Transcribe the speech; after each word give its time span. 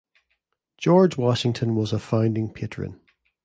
George 0.79 1.15
Washington 1.15 1.75
was 1.75 1.93
a 1.93 1.99
founding 1.99 2.51
patron. 2.51 2.99